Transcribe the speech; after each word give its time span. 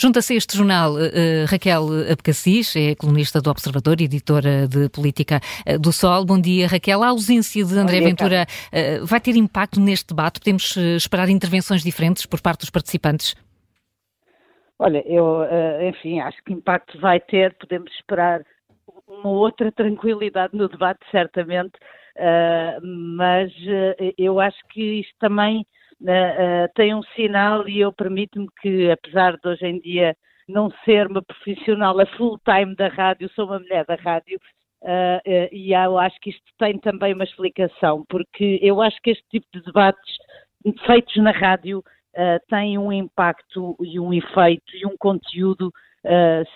Junta-se 0.00 0.32
a 0.32 0.36
este 0.36 0.56
jornal 0.56 0.92
uh, 0.92 1.44
Raquel 1.50 1.82
Abcacis, 2.12 2.76
é 2.76 2.94
colunista 2.94 3.42
do 3.42 3.50
Observador 3.50 4.00
e 4.00 4.04
editora 4.04 4.68
de 4.68 4.88
política 4.90 5.40
uh, 5.66 5.76
do 5.76 5.92
Sol. 5.92 6.24
Bom 6.24 6.40
dia, 6.40 6.68
Raquel. 6.68 7.02
A 7.02 7.08
ausência 7.08 7.64
de 7.64 7.76
André 7.76 7.98
dia, 7.98 8.06
Ventura 8.06 8.46
uh, 8.46 9.04
vai 9.04 9.18
ter 9.18 9.34
impacto 9.34 9.80
neste 9.80 10.14
debate? 10.14 10.38
Podemos 10.38 10.76
esperar 10.76 11.28
intervenções 11.28 11.82
diferentes 11.82 12.26
por 12.26 12.40
parte 12.40 12.60
dos 12.60 12.70
participantes? 12.70 13.34
Olha, 14.78 15.02
eu, 15.04 15.42
enfim, 15.88 16.20
acho 16.20 16.38
que 16.44 16.52
impacto 16.52 17.00
vai 17.00 17.18
ter. 17.18 17.52
Podemos 17.54 17.90
esperar 17.94 18.42
uma 19.08 19.30
outra 19.30 19.72
tranquilidade 19.74 20.56
no 20.56 20.68
debate, 20.68 21.00
certamente, 21.10 21.72
mas 23.10 23.50
eu 24.16 24.38
acho 24.38 24.58
que 24.70 25.00
isto 25.00 25.14
também 25.18 25.66
uh, 26.02 26.68
tem 26.74 26.94
um 26.94 27.02
sinal 27.14 27.68
e 27.68 27.80
eu 27.80 27.92
permito-me 27.92 28.48
que, 28.60 28.90
apesar 28.90 29.36
de 29.36 29.48
hoje 29.48 29.66
em 29.66 29.78
dia 29.80 30.16
não 30.48 30.70
ser 30.84 31.06
uma 31.06 31.22
profissional 31.22 32.00
a 32.00 32.06
full 32.16 32.38
time 32.38 32.74
da 32.74 32.88
rádio, 32.88 33.30
sou 33.34 33.44
uma 33.46 33.58
mulher 33.58 33.84
da 33.84 33.96
rádio, 33.96 34.40
uh, 34.82 35.18
uh, 35.18 35.48
e 35.52 35.74
eu 35.74 35.98
acho 35.98 36.18
que 36.20 36.30
isto 36.30 36.42
tem 36.58 36.78
também 36.78 37.12
uma 37.12 37.24
explicação, 37.24 38.04
porque 38.08 38.58
eu 38.62 38.80
acho 38.80 38.96
que 39.02 39.10
este 39.10 39.24
tipo 39.30 39.46
de 39.52 39.62
debates 39.62 40.16
feitos 40.86 41.16
na 41.16 41.30
rádio 41.30 41.80
uh, 41.80 42.40
têm 42.48 42.78
um 42.78 42.90
impacto 42.90 43.76
e 43.80 44.00
um 44.00 44.12
efeito 44.12 44.74
e 44.74 44.86
um 44.86 44.96
conteúdo 44.98 45.70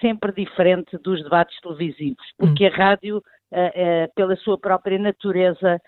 sempre 0.00 0.32
diferente 0.32 0.96
dos 0.98 1.20
debates 1.24 1.58
televisivos, 1.60 2.22
porque 2.38 2.66
hum. 2.66 2.70
a 2.72 2.76
rádio, 2.76 3.22
pela 4.14 4.36
sua 4.36 4.56
própria 4.58 4.98
natureza, 4.98 5.80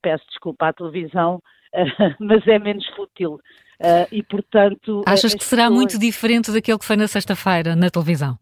peço 0.00 0.24
desculpa 0.28 0.68
à 0.68 0.72
televisão, 0.72 1.42
mas 2.20 2.46
é 2.46 2.58
menos 2.58 2.86
fútil. 2.94 3.40
Uh, 3.80 4.06
e, 4.12 4.22
portanto. 4.22 5.02
Achas 5.06 5.34
que 5.34 5.44
será 5.44 5.64
pessoas... 5.64 5.78
muito 5.78 5.98
diferente 5.98 6.52
daquele 6.52 6.78
que 6.78 6.84
foi 6.84 6.96
na 6.96 7.08
sexta-feira 7.08 7.74
na 7.74 7.90
televisão? 7.90 8.38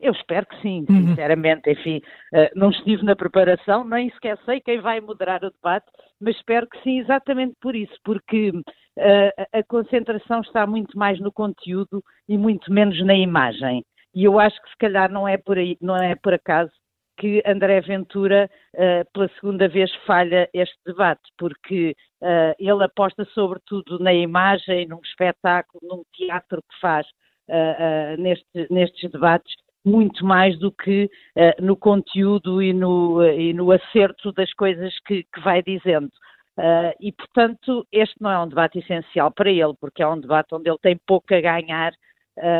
Eu 0.00 0.12
espero 0.12 0.46
que 0.46 0.60
sim, 0.62 0.86
uhum. 0.88 1.08
sinceramente. 1.08 1.68
Uhum. 1.68 1.72
Enfim, 1.74 1.98
uh, 2.32 2.48
não 2.54 2.70
estive 2.70 3.04
na 3.04 3.14
preparação, 3.14 3.84
nem 3.84 4.10
sequer 4.12 4.38
sei 4.46 4.60
quem 4.60 4.80
vai 4.80 5.00
moderar 5.00 5.44
o 5.44 5.50
debate, 5.50 5.86
mas 6.18 6.34
espero 6.36 6.66
que 6.66 6.82
sim, 6.82 7.00
exatamente 7.00 7.54
por 7.60 7.76
isso, 7.76 7.92
porque 8.02 8.50
uh, 8.50 8.62
a 9.52 9.62
concentração 9.68 10.40
está 10.40 10.66
muito 10.66 10.96
mais 10.96 11.20
no 11.20 11.30
conteúdo 11.30 12.02
e 12.26 12.38
muito 12.38 12.72
menos 12.72 12.98
na 13.04 13.14
imagem. 13.14 13.84
E 14.14 14.24
eu 14.24 14.40
acho 14.40 14.60
que 14.62 14.70
se 14.70 14.76
calhar 14.78 15.12
não 15.12 15.28
é 15.28 15.36
por 15.36 15.58
aí, 15.58 15.76
não 15.80 15.96
é 15.96 16.14
por 16.14 16.32
acaso 16.32 16.72
que 17.20 17.42
André 17.46 17.82
Ventura, 17.82 18.50
uh, 18.74 19.12
pela 19.12 19.28
segunda 19.38 19.68
vez, 19.68 19.94
falha 20.06 20.48
este 20.54 20.78
debate, 20.86 21.20
porque 21.36 21.94
uh, 22.22 22.54
ele 22.58 22.82
aposta 22.82 23.26
sobretudo 23.34 23.98
na 23.98 24.14
imagem, 24.14 24.88
num 24.88 25.00
espetáculo, 25.04 25.80
num 25.82 26.02
teatro 26.14 26.62
que 26.62 26.80
faz 26.80 27.06
uh, 27.06 28.18
neste, 28.18 28.66
nestes 28.70 29.10
debates, 29.10 29.54
muito 29.84 30.24
mais 30.24 30.58
do 30.58 30.70
que 30.72 31.10
no 31.62 31.74
conteúdo 31.74 32.62
e 32.62 32.70
no, 32.70 33.24
e 33.24 33.54
no 33.54 33.72
acerto 33.72 34.30
das 34.30 34.52
coisas 34.52 34.92
que, 35.06 35.22
que 35.22 35.40
vai 35.40 35.62
dizendo. 35.62 36.10
e, 37.00 37.10
portanto, 37.12 37.86
este 37.90 38.14
não 38.20 38.30
é 38.30 38.38
um 38.40 38.46
debate 38.46 38.78
essencial 38.78 39.30
para 39.30 39.50
ele, 39.50 39.72
porque 39.80 40.02
é 40.02 40.06
um 40.06 40.20
debate 40.20 40.54
onde 40.54 40.68
ele 40.68 40.76
tem 40.82 41.00
pouco 41.06 41.34
a 41.34 41.40
ganhar, 41.40 41.94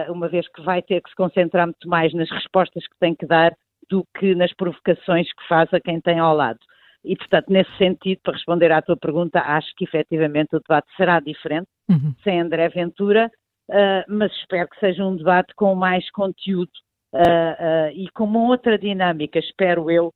uma 0.09 0.29
vez 0.31 0.49
que 0.49 0.63
vai 0.63 0.81
ter 0.81 1.03
que 1.03 1.11
se 1.11 1.15
concentrar 1.15 1.67
muito 1.67 1.87
mais 1.91 2.15
nas 2.15 2.31
respostas 2.31 2.87
que 2.89 2.99
tem 2.99 3.15
que 3.15 3.27
dar 3.27 3.55
do 3.91 4.05
que 4.17 4.35
nas 4.35 4.53
provocações 4.55 5.27
que 5.33 5.49
faz 5.49 5.69
a 5.75 5.81
quem 5.81 6.01
tem 6.01 6.19
ao 6.19 6.35
lado. 6.35 6.61
E, 7.05 7.17
portanto, 7.17 7.47
nesse 7.49 7.75
sentido, 7.77 8.21
para 8.23 8.35
responder 8.35 8.71
à 8.71 8.81
tua 8.81 8.97
pergunta, 8.97 9.41
acho 9.41 9.69
que 9.77 9.85
efetivamente 9.85 10.55
o 10.55 10.61
debate 10.61 10.89
será 10.97 11.19
diferente, 11.19 11.67
uhum. 11.89 12.15
sem 12.23 12.41
André 12.41 12.69
Ventura, 12.69 13.31
uh, 13.71 14.05
mas 14.09 14.31
espero 14.33 14.69
que 14.69 14.79
seja 14.79 15.05
um 15.05 15.17
debate 15.17 15.55
com 15.55 15.75
mais 15.75 16.09
conteúdo 16.11 16.71
uh, 17.15 17.19
uh, 17.19 17.91
e 17.95 18.09
com 18.11 18.25
uma 18.25 18.49
outra 18.49 18.79
dinâmica, 18.79 19.39
espero 19.39 19.91
eu, 19.91 20.13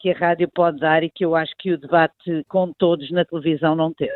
que 0.00 0.10
a 0.10 0.18
rádio 0.18 0.50
pode 0.54 0.78
dar 0.80 1.02
e 1.02 1.08
que 1.08 1.24
eu 1.24 1.34
acho 1.34 1.54
que 1.58 1.72
o 1.72 1.78
debate 1.78 2.44
com 2.46 2.70
todos 2.74 3.10
na 3.10 3.24
televisão 3.24 3.74
não 3.74 3.90
teve. 3.90 4.12